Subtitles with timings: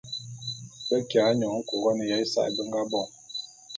[0.87, 3.01] Be kiya nyône Couronne ya ésae be nga bo.